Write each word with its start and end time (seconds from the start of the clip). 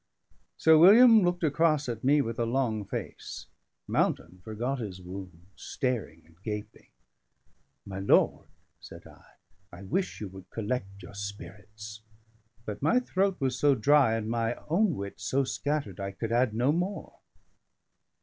Sir 0.57 0.79
William 0.79 1.21
looked 1.21 1.43
across 1.43 1.87
at 1.87 2.03
me 2.03 2.21
with 2.21 2.39
a 2.39 2.45
long 2.47 2.85
face. 2.85 3.45
Mountain 3.87 4.41
forgot 4.43 4.79
his 4.79 4.99
wounds, 4.99 5.45
staring 5.55 6.23
and 6.25 6.41
gaping. 6.41 6.87
"My 7.85 7.99
lord," 7.99 8.47
said 8.79 9.05
I, 9.05 9.23
"I 9.71 9.83
wish 9.83 10.19
you 10.19 10.27
would 10.29 10.49
collect 10.49 11.03
your 11.03 11.13
spirits." 11.13 12.01
But 12.65 12.81
my 12.81 12.99
throat 12.99 13.39
was 13.39 13.59
so 13.59 13.75
dry, 13.75 14.15
and 14.15 14.27
my 14.27 14.55
own 14.69 14.95
wits 14.95 15.23
so 15.23 15.43
scattered, 15.43 15.99
I 15.99 16.13
could 16.13 16.31
add 16.31 16.55
no 16.55 16.71
more. 16.71 17.13